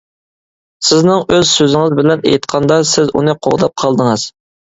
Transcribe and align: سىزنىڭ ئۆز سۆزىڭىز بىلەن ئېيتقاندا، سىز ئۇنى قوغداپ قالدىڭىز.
سىزنىڭ 0.87 1.21
ئۆز 1.35 1.51
سۆزىڭىز 1.57 1.93
بىلەن 1.99 2.25
ئېيتقاندا، 2.31 2.79
سىز 2.93 3.13
ئۇنى 3.21 3.37
قوغداپ 3.49 3.79
قالدىڭىز. 3.85 4.27